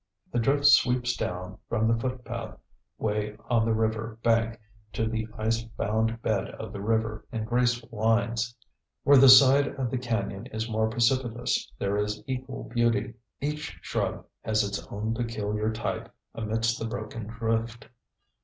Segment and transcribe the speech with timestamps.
[0.31, 2.57] The drift sweeps down from the footpath
[2.97, 4.59] way on the river bank
[4.93, 8.55] to the ice bound bed of the river in graceful lines.
[9.03, 13.13] Where the side of the cañon is more precipitous there is equal beauty.
[13.41, 17.87] Each shrub has its own peculiar type amidst the broken drift.